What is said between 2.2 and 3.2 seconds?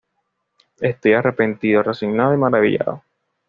y maravillado".